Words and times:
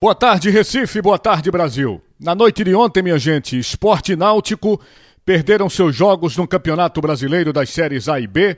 Boa 0.00 0.14
tarde, 0.14 0.48
Recife. 0.48 1.02
Boa 1.02 1.18
tarde, 1.18 1.50
Brasil. 1.50 2.00
Na 2.20 2.32
noite 2.32 2.62
de 2.62 2.72
ontem, 2.72 3.02
minha 3.02 3.18
gente, 3.18 3.58
Esporte 3.58 4.14
Náutico 4.14 4.80
perderam 5.26 5.68
seus 5.68 5.92
jogos 5.92 6.36
no 6.36 6.46
Campeonato 6.46 7.00
Brasileiro 7.00 7.52
das 7.52 7.70
séries 7.70 8.08
A 8.08 8.20
e 8.20 8.28
B 8.28 8.56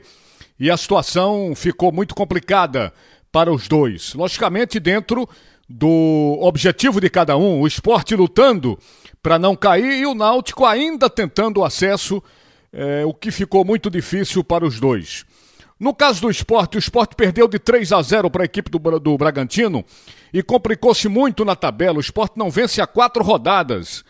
e 0.59 0.69
a 0.69 0.77
situação 0.77 1.53
ficou 1.55 1.91
muito 1.91 2.13
complicada 2.13 2.93
para 3.31 3.51
os 3.51 3.67
dois. 3.67 4.13
Logicamente, 4.13 4.79
dentro 4.79 5.27
do 5.67 6.37
objetivo 6.41 7.01
de 7.01 7.09
cada 7.09 7.35
um, 7.35 7.61
o 7.61 7.65
esporte 7.65 8.15
lutando 8.15 8.77
para 9.23 9.39
não 9.39 9.55
cair 9.55 9.99
e 9.99 10.05
o 10.05 10.13
Náutico 10.13 10.63
ainda 10.63 11.09
tentando 11.09 11.61
o 11.61 11.65
acesso, 11.65 12.21
é, 12.71 13.03
o 13.03 13.15
que 13.15 13.31
ficou 13.31 13.65
muito 13.65 13.89
difícil 13.89 14.43
para 14.43 14.63
os 14.63 14.79
dois. 14.79 15.25
No 15.79 15.95
caso 15.95 16.21
do 16.21 16.29
esporte, 16.29 16.77
o 16.77 16.79
esporte 16.79 17.15
perdeu 17.15 17.47
de 17.47 17.57
3 17.57 17.93
a 17.93 18.01
0 18.03 18.29
para 18.29 18.43
a 18.43 18.45
equipe 18.45 18.69
do, 18.69 18.99
do 18.99 19.17
Bragantino 19.17 19.83
e 20.33 20.41
complicou-se 20.41 21.07
muito 21.07 21.43
na 21.43 21.55
tabela. 21.55 21.97
O 21.97 22.01
esporte 22.01 22.37
não 22.37 22.49
vence 22.49 22.81
há 22.81 22.87
quatro 22.87 23.23
rodadas 23.23 24.03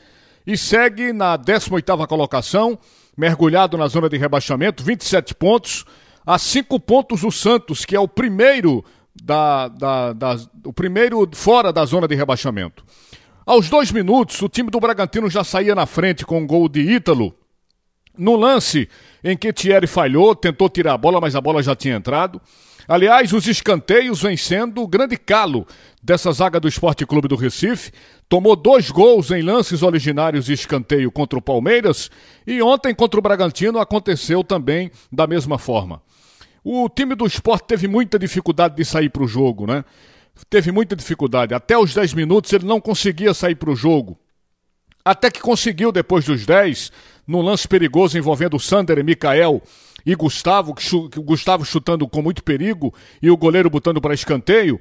e 0.46 0.58
segue 0.58 1.14
na 1.14 1.38
18ª 1.38 2.08
colocação, 2.08 2.78
mergulhado 3.18 3.78
na 3.78 3.88
zona 3.88 4.10
de 4.10 4.18
rebaixamento, 4.18 4.84
27 4.84 5.36
pontos, 5.36 5.86
a 6.26 6.38
5 6.38 6.80
pontos 6.80 7.22
do 7.22 7.32
Santos, 7.32 7.86
que 7.86 7.96
é 7.96 8.00
o 8.00 8.08
primeiro 8.08 8.84
da, 9.16 9.68
da, 9.68 10.14
da, 10.14 10.38
o 10.66 10.74
primeiro 10.74 11.28
fora 11.34 11.74
da 11.74 11.86
zona 11.86 12.08
de 12.08 12.16
rebaixamento. 12.16 12.84
Aos 13.46 13.70
dois 13.70 13.92
minutos, 13.92 14.42
o 14.42 14.48
time 14.48 14.70
do 14.70 14.80
Bragantino 14.80 15.30
já 15.30 15.44
saía 15.44 15.76
na 15.76 15.86
frente 15.86 16.26
com 16.26 16.40
um 16.40 16.48
gol 16.48 16.70
de 16.70 16.82
Ítalo. 16.82 17.36
No 18.18 18.36
lance 18.36 18.88
em 19.24 19.36
que 19.36 19.52
Thierry 19.52 19.88
falhou, 19.88 20.36
tentou 20.36 20.70
tirar 20.70 20.94
a 20.94 20.98
bola, 20.98 21.20
mas 21.20 21.36
a 21.36 21.42
bola 21.42 21.64
já 21.64 21.76
tinha 21.76 21.96
entrado. 21.96 22.42
Aliás, 22.92 23.32
os 23.32 23.48
escanteios 23.48 24.22
vem 24.22 24.36
sendo 24.36 24.82
o 24.82 24.88
grande 24.88 25.16
calo 25.16 25.66
dessa 26.04 26.30
zaga 26.34 26.60
do 26.60 26.68
Esporte 26.68 27.06
Clube 27.06 27.26
do 27.26 27.38
Recife. 27.38 27.90
Tomou 28.28 28.54
dois 28.54 28.92
gols 28.92 29.32
em 29.32 29.42
lances 29.42 29.82
originários 29.82 30.48
de 30.48 30.52
escanteio 30.52 31.10
contra 31.10 31.40
o 31.40 31.42
Palmeiras 31.42 32.12
e 32.46 32.62
ontem 32.62 32.94
contra 32.94 33.18
o 33.18 33.24
Bragantino 33.24 33.80
aconteceu 33.80 34.44
também 34.44 34.92
da 35.10 35.26
mesma 35.26 35.58
forma. 35.58 36.02
O 36.66 36.90
time 36.90 37.16
do 37.16 37.26
esporte 37.26 37.64
teve 37.66 37.88
muita 37.88 38.20
dificuldade 38.20 38.76
de 38.76 38.84
sair 38.84 39.08
para 39.08 39.24
o 39.24 39.28
jogo, 39.28 39.66
né? 39.66 39.86
Teve 40.50 40.70
muita 40.70 40.94
dificuldade. 40.94 41.54
Até 41.54 41.78
os 41.78 41.94
10 41.94 42.14
minutos 42.14 42.52
ele 42.52 42.66
não 42.66 42.82
conseguia 42.82 43.34
sair 43.34 43.56
para 43.56 43.72
o 43.72 43.76
jogo. 43.76 44.20
Até 45.06 45.32
que 45.32 45.40
conseguiu 45.40 45.94
depois 45.94 46.26
dos 46.26 46.46
10, 46.46 46.92
num 47.26 47.42
lance 47.42 47.66
perigoso 47.70 48.18
envolvendo 48.18 48.58
o 48.58 48.60
Sander 48.60 49.00
e 49.00 49.04
Mikael 49.04 49.62
e 50.06 50.16
Gustavo, 50.16 50.74
Gustavo 51.18 51.66
chutando 51.66 52.08
com 52.08 52.22
muito 52.22 52.44
perigo 52.44 52.94
e 53.22 53.30
o 53.30 53.38
goleiro 53.38 53.70
botando 53.70 54.02
para 54.02 54.14
escanteio. 54.14 54.80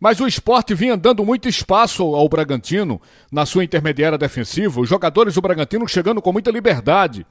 Mas 0.00 0.20
o 0.20 0.26
esporte 0.26 0.74
vinha 0.74 0.96
dando 0.96 1.24
muito 1.24 1.48
espaço 1.48 2.02
ao 2.02 2.28
Bragantino 2.28 3.00
na 3.30 3.46
sua 3.46 3.64
intermediária 3.64 4.18
defensiva, 4.18 4.80
os 4.80 4.88
jogadores 4.88 5.34
do 5.34 5.40
Bragantino 5.40 5.86
chegando 5.86 6.20
com 6.20 6.32
muita 6.32 6.50
liberdade. 6.50 7.26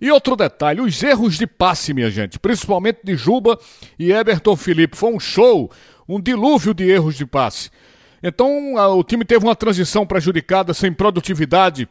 E 0.00 0.10
outro 0.10 0.36
detalhe, 0.36 0.80
os 0.80 1.02
erros 1.02 1.36
de 1.36 1.46
passe, 1.46 1.94
minha 1.94 2.10
gente, 2.10 2.38
principalmente 2.38 3.00
de 3.04 3.16
Juba 3.16 3.58
e 3.98 4.12
Everton 4.12 4.56
Felipe, 4.56 4.96
foi 4.96 5.12
um 5.12 5.20
show, 5.20 5.70
um 6.08 6.20
dilúvio 6.20 6.74
de 6.74 6.84
erros 6.88 7.14
de 7.16 7.26
passe. 7.26 7.70
Então 8.22 8.74
o 8.74 9.04
time 9.04 9.24
teve 9.24 9.44
uma 9.44 9.54
transição 9.54 10.06
prejudicada, 10.06 10.72
sem 10.72 10.92
produtividade 10.92 11.88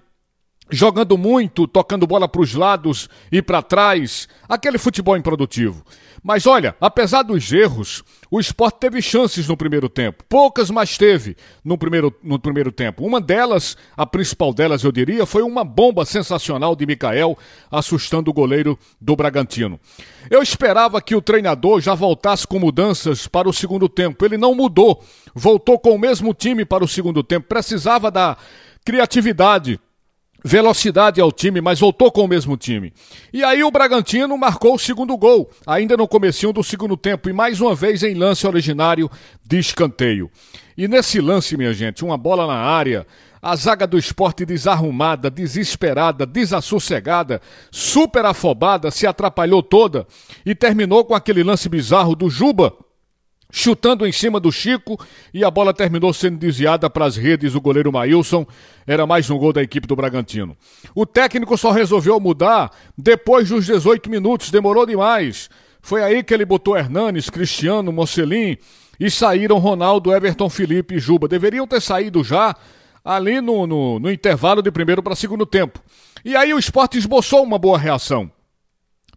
jogando 0.74 1.18
muito, 1.18 1.68
tocando 1.68 2.08
bola 2.08 2.28
para 2.28 2.42
os 2.42 2.54
lados 2.54 3.08
e 3.32 3.42
para 3.42 3.62
trás, 3.62 4.28
aquele 4.50 4.78
futebol 4.78 5.16
improdutivo. 5.16 5.84
Mas 6.24 6.48
olha, 6.48 6.74
apesar 6.80 7.22
dos 7.22 7.52
erros, 7.52 8.02
o 8.32 8.40
esporte 8.40 8.80
teve 8.80 9.02
chances 9.02 9.46
no 9.48 9.58
primeiro 9.58 9.90
tempo. 9.90 10.24
Poucas, 10.30 10.72
mas 10.72 10.98
teve 10.98 11.36
no 11.66 11.78
primeiro, 11.78 12.16
no 12.24 12.40
primeiro 12.40 12.72
tempo. 12.72 13.06
Uma 13.06 13.20
delas, 13.20 13.76
a 13.96 14.06
principal 14.06 14.54
delas, 14.54 14.84
eu 14.84 14.92
diria, 14.92 15.26
foi 15.26 15.44
uma 15.44 15.66
bomba 15.66 16.06
sensacional 16.06 16.78
de 16.78 16.86
Mikael, 16.86 17.38
assustando 17.70 18.32
o 18.32 18.34
goleiro 18.34 18.80
do 19.02 19.18
Bragantino. 19.18 19.78
Eu 20.32 20.42
esperava 20.42 21.02
que 21.02 21.14
o 21.14 21.22
treinador 21.22 21.82
já 21.82 21.94
voltasse 21.94 22.48
com 22.48 22.58
mudanças 22.58 23.28
para 23.28 23.50
o 23.50 23.54
segundo 23.54 23.90
tempo. 23.90 24.24
Ele 24.24 24.38
não 24.38 24.56
mudou. 24.56 25.04
Voltou 25.36 25.78
com 25.78 25.92
o 25.94 26.00
mesmo 26.00 26.34
time 26.34 26.64
para 26.64 26.86
o 26.86 26.88
segundo 26.88 27.22
tempo. 27.22 27.50
Precisava 27.50 28.10
da 28.10 28.38
criatividade 28.86 29.78
velocidade 30.44 31.22
ao 31.22 31.32
time, 31.32 31.62
mas 31.62 31.80
voltou 31.80 32.12
com 32.12 32.26
o 32.26 32.28
mesmo 32.28 32.58
time. 32.58 32.94
E 33.32 33.44
aí 33.44 33.64
o 33.64 33.72
Bragantino 33.72 34.38
marcou 34.38 34.76
o 34.76 34.80
segundo 34.80 35.16
gol, 35.18 35.50
ainda 35.66 35.96
no 35.96 36.08
comecinho 36.08 36.52
do 36.52 36.64
segundo 36.64 36.98
tempo, 36.98 37.30
e 37.30 37.34
mais 37.34 37.62
uma 37.62 37.74
vez 37.74 38.04
em 38.04 38.14
lance 38.14 38.46
originário 38.46 39.10
de 39.46 39.58
escanteio. 39.58 40.30
E 40.78 40.88
nesse 40.88 41.22
lance, 41.22 41.56
minha 41.56 41.74
gente, 41.74 42.04
uma 42.04 42.18
bola 42.18 42.48
na 42.48 42.56
área, 42.56 43.06
a 43.42 43.56
zaga 43.56 43.86
do 43.86 43.98
esporte 43.98 44.46
desarrumada, 44.46 45.30
desesperada, 45.30 46.26
desassossegada, 46.26 47.42
super 47.70 48.26
afobada, 48.26 48.90
se 48.90 49.06
atrapalhou 49.06 49.62
toda 49.62 50.08
e 50.46 50.56
terminou 50.56 51.04
com 51.06 51.14
aquele 51.14 51.44
lance 51.44 51.70
bizarro 51.70 52.16
do 52.16 52.30
Juba, 52.30 52.74
chutando 53.56 54.08
em 54.08 54.12
cima 54.12 54.40
do 54.40 54.52
Chico 54.52 55.00
e 55.32 55.46
a 55.46 55.52
bola 55.52 55.72
terminou 55.72 56.12
sendo 56.12 56.40
desviada 56.40 56.90
para 56.90 57.06
as 57.06 57.16
redes 57.16 57.54
do 57.54 57.62
goleiro 57.62 57.94
Maílson. 57.94 58.48
Era 58.86 59.06
mais 59.06 59.30
um 59.30 59.38
gol 59.38 59.54
da 59.54 59.62
equipe 59.62 59.86
do 59.86 59.96
Bragantino. 59.96 60.58
O 60.96 61.06
técnico 61.06 61.56
só 61.56 61.70
resolveu 61.70 62.20
mudar 62.20 62.72
depois 62.98 63.50
dos 63.50 63.68
18 63.68 64.10
minutos, 64.10 64.50
demorou 64.50 64.88
demais. 64.88 65.52
Foi 65.84 66.04
aí 66.04 66.24
que 66.24 66.34
ele 66.34 66.46
botou 66.46 66.76
Hernanes, 66.76 67.30
Cristiano, 67.30 67.92
Mocelin 67.94 68.58
e 69.00 69.12
saíram 69.12 69.60
Ronaldo, 69.60 70.12
Everton, 70.12 70.50
Felipe 70.50 70.96
e 70.96 71.00
Juba. 71.00 71.28
Deveriam 71.28 71.68
ter 71.68 71.80
saído 71.80 72.24
já 72.24 72.56
ali 73.06 73.40
no, 73.40 73.68
no, 73.68 74.00
no 74.00 74.12
intervalo 74.12 74.64
de 74.64 74.72
primeiro 74.72 75.04
para 75.04 75.16
segundo 75.16 75.46
tempo. 75.46 75.80
E 76.26 76.36
aí 76.36 76.52
o 76.56 76.60
esporte 76.60 76.98
esboçou 76.98 77.44
uma 77.44 77.60
boa 77.60 77.78
reação. 77.78 78.32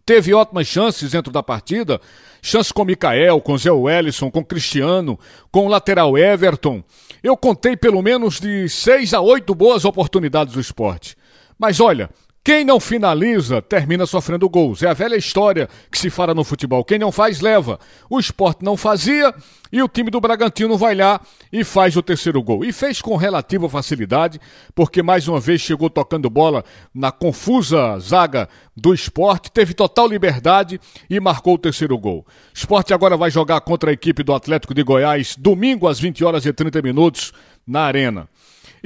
Teve 0.07 0.33
ótimas 0.33 0.69
chances 0.69 1.11
dentro 1.11 1.33
da 1.33 1.43
partida, 1.43 2.01
chance 2.41 2.73
com 2.73 2.85
Mikael, 2.85 3.41
com 3.41 3.59
Zé 3.59 3.73
Wellison, 3.73 4.31
com 4.31 4.45
Cristiano, 4.45 5.19
com 5.51 5.67
o 5.67 5.69
lateral 5.69 6.17
Everton. 6.17 6.81
Eu 7.25 7.37
contei 7.37 7.77
pelo 7.77 8.01
menos 8.01 8.39
de 8.39 8.69
seis 8.69 9.13
a 9.13 9.21
oito 9.21 9.53
boas 9.53 9.85
oportunidades 9.85 10.55
do 10.55 10.61
esporte. 10.61 11.17
Mas 11.59 11.81
olha, 11.81 12.09
quem 12.47 12.65
não 12.65 12.79
finaliza 12.79 13.61
termina 13.61 14.07
sofrendo 14.07 14.49
gols. 14.49 14.81
É 14.81 14.87
a 14.89 14.93
velha 14.93 15.17
história 15.17 15.69
que 15.91 15.99
se 15.99 16.09
fala 16.09 16.33
no 16.33 16.45
futebol. 16.45 16.85
Quem 16.85 16.97
não 16.97 17.11
faz, 17.11 17.41
leva. 17.41 17.77
O 18.09 18.21
esporte 18.21 18.65
não 18.65 18.77
fazia 18.77 19.35
e 19.73 19.83
o 19.83 19.89
time 19.89 20.13
do 20.13 20.21
Bragantino 20.21 20.79
vai 20.79 20.95
lá 20.95 21.21
e 21.53 21.65
faz 21.65 21.97
o 21.97 22.03
terceiro 22.03 22.41
gol. 22.41 22.65
E 22.65 22.73
fez 22.73 23.03
com 23.03 23.17
relativa 23.17 23.69
facilidade, 23.69 24.41
porque 24.77 25.03
mais 25.03 25.27
uma 25.27 25.41
vez 25.41 25.61
chegou 25.61 25.91
tocando 25.91 26.31
bola 26.31 26.65
na 26.95 27.11
confusa 27.11 27.99
zaga 27.99 28.49
do 28.77 28.95
esporte, 28.95 29.51
teve 29.51 29.75
total 29.75 30.07
liberdade 30.07 30.81
e 31.11 31.19
marcou 31.19 31.55
o 31.55 31.59
terceiro 31.59 31.99
gol. 31.99 32.19
O 32.21 32.25
esporte 32.55 32.95
agora 32.95 33.17
vai 33.17 33.29
jogar 33.29 33.61
contra 33.63 33.91
a 33.91 33.93
equipe 33.93 34.23
do 34.23 34.33
Atlético 34.33 34.73
de 34.73 34.85
Goiás, 34.85 35.35
domingo 35.37 35.89
às 35.89 35.99
20 35.99 36.25
horas 36.25 36.47
e 36.47 36.53
30 36.53 36.81
minutos, 36.81 37.33
na 37.67 37.81
Arena. 37.81 38.29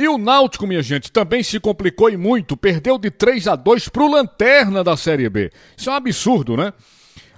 E 0.00 0.08
o 0.08 0.16
Náutico, 0.16 0.66
minha 0.66 0.82
gente, 0.82 1.12
também 1.12 1.42
se 1.42 1.60
complicou 1.60 2.08
e 2.08 2.16
muito, 2.16 2.56
perdeu 2.56 2.96
de 2.96 3.10
3 3.10 3.46
a 3.48 3.54
2 3.54 3.90
para 3.90 4.02
o 4.02 4.10
Lanterna 4.10 4.82
da 4.82 4.96
Série 4.96 5.28
B. 5.28 5.52
Isso 5.76 5.90
é 5.90 5.92
um 5.92 5.96
absurdo, 5.96 6.56
né? 6.56 6.72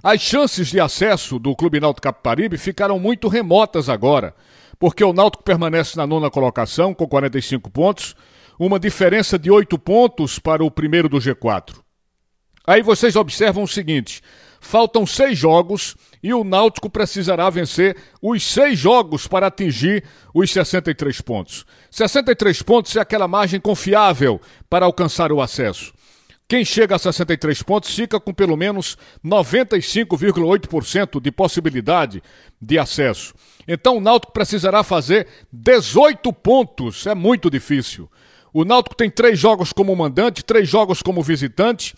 As 0.01 0.21
chances 0.21 0.69
de 0.69 0.79
acesso 0.79 1.41
do 1.41 1.57
Clube 1.57 1.81
Náutico 1.81 2.05
Capibaribe 2.05 2.57
ficaram 2.57 3.01
muito 3.01 3.27
remotas 3.27 3.89
agora, 3.89 4.33
porque 4.79 5.03
o 5.03 5.13
Náutico 5.13 5.43
permanece 5.43 5.97
na 5.97 6.07
nona 6.07 6.31
colocação 6.31 6.95
com 6.95 7.05
45 7.05 7.69
pontos, 7.69 8.15
uma 8.57 8.79
diferença 8.79 9.37
de 9.37 9.51
8 9.51 9.77
pontos 9.81 10.39
para 10.39 10.63
o 10.63 10.71
primeiro 10.71 11.09
do 11.09 11.19
G4. 11.19 11.81
Aí 12.65 12.81
vocês 12.81 13.17
observam 13.17 13.65
o 13.65 13.69
seguinte: 13.69 14.23
faltam 14.63 15.05
seis 15.05 15.37
jogos 15.37 15.97
e 16.23 16.33
o 16.33 16.45
Náutico 16.45 16.89
precisará 16.89 17.51
vencer 17.51 17.97
os 18.23 18.45
seis 18.45 18.79
jogos 18.79 19.27
para 19.27 19.49
atingir 19.49 20.05
os 20.33 20.51
63 20.53 21.21
pontos. 21.21 21.67
63 21.91 22.63
pontos 22.63 22.97
é 22.97 23.01
aquela 23.01 23.27
margem 23.27 23.61
confiável 23.61 24.41
para 24.71 24.87
alcançar 24.87 25.33
o 25.33 25.43
acesso. 25.43 25.93
Quem 26.49 26.65
chega 26.65 26.95
a 26.95 26.99
63 26.99 27.63
pontos 27.63 27.95
fica 27.95 28.21
com 28.21 28.33
pelo 28.33 28.57
menos 28.57 28.97
95,8% 29.25 31.21
de 31.21 31.33
possibilidade 31.33 32.23
de 32.61 32.79
acesso. 32.79 33.35
Então 33.67 33.97
o 33.97 34.01
Náutico 34.01 34.33
precisará 34.33 34.85
fazer 34.85 35.27
18 35.53 36.33
pontos, 36.33 37.07
é 37.07 37.15
muito 37.15 37.51
difícil. 37.51 38.09
O 38.53 38.65
Náutico 38.65 38.95
tem 38.95 39.11
três 39.11 39.39
jogos 39.39 39.73
como 39.73 39.97
mandante, 39.97 40.45
três 40.45 40.69
jogos 40.69 41.03
como 41.03 41.23
visitante 41.23 41.95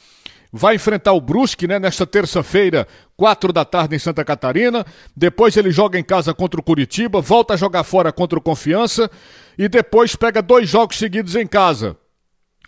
vai 0.56 0.77
enfrentar 0.77 1.12
o 1.12 1.21
Brusque, 1.21 1.67
né, 1.67 1.81
nesta 1.81 2.06
terça-feira, 2.06 2.87
quatro 3.17 3.53
da 3.53 3.65
tarde 3.65 3.97
em 3.97 3.99
Santa 3.99 4.25
Catarina. 4.25 4.87
Depois 5.17 5.56
ele 5.56 5.73
joga 5.73 5.99
em 5.99 6.05
casa 6.05 6.33
contra 6.33 6.61
o 6.61 6.62
Curitiba, 6.62 7.21
volta 7.21 7.55
a 7.55 7.56
jogar 7.56 7.83
fora 7.83 8.12
contra 8.12 8.39
o 8.39 8.43
Confiança 8.43 9.11
e 9.59 9.69
depois 9.69 10.15
pega 10.15 10.41
dois 10.41 10.69
jogos 10.69 10.97
seguidos 10.97 11.35
em 11.35 11.45
casa. 11.45 11.97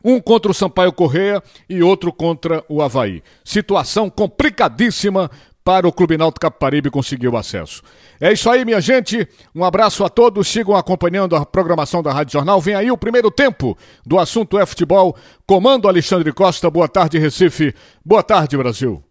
Um 0.04 0.20
contra 0.20 0.50
o 0.50 0.54
Sampaio 0.54 0.92
Correia 0.92 1.40
e 1.68 1.80
outro 1.80 2.12
contra 2.12 2.64
o 2.68 2.82
Havaí. 2.82 3.22
Situação 3.44 4.10
complicadíssima 4.10 5.30
para 5.66 5.88
o 5.88 5.92
Clube 5.92 6.16
Náutico 6.16 6.42
Caparibe 6.42 6.90
conseguir 6.90 7.26
o 7.26 7.36
acesso. 7.36 7.82
É 8.20 8.32
isso 8.32 8.48
aí, 8.48 8.64
minha 8.64 8.80
gente. 8.80 9.26
Um 9.52 9.64
abraço 9.64 10.04
a 10.04 10.08
todos. 10.08 10.46
Sigam 10.46 10.76
acompanhando 10.76 11.34
a 11.34 11.44
programação 11.44 12.04
da 12.04 12.12
Rádio 12.12 12.34
Jornal. 12.34 12.60
Vem 12.60 12.76
aí 12.76 12.88
o 12.88 12.96
primeiro 12.96 13.32
tempo 13.32 13.76
do 14.06 14.16
assunto 14.16 14.60
é 14.60 14.64
futebol. 14.64 15.16
Comando 15.44 15.88
Alexandre 15.88 16.32
Costa. 16.32 16.70
Boa 16.70 16.86
tarde, 16.86 17.18
Recife. 17.18 17.74
Boa 18.04 18.22
tarde, 18.22 18.56
Brasil. 18.56 19.05